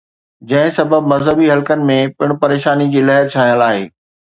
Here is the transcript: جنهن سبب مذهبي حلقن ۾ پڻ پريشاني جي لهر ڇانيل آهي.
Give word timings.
جنهن 0.53 0.71
سبب 0.77 1.11
مذهبي 1.11 1.51
حلقن 1.53 1.85
۾ 1.93 2.01
پڻ 2.19 2.37
پريشاني 2.45 2.93
جي 2.97 3.09
لهر 3.11 3.33
ڇانيل 3.39 3.67
آهي. 3.73 3.91